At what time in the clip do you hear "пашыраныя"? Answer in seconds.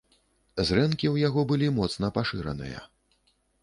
2.19-2.79